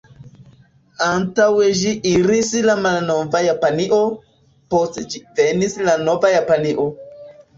[1.07, 1.49] Antaŭ
[1.81, 3.99] ĝi iris la malnova Japanio;
[4.75, 6.87] post ĝi venis la nova Japanio.